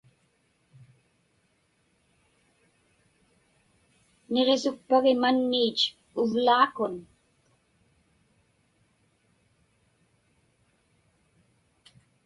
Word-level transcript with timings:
Niġisukpagi 4.31 5.13
manniit 5.21 5.79
uvlaakun? 6.21 6.95